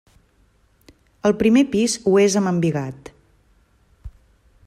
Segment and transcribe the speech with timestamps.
[1.29, 3.13] El primer pis ho és amb embigat.